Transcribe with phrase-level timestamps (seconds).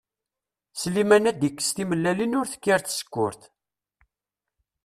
[0.81, 3.41] Sliman ad d-ikkes timellalin ur tekkir tsekkurt.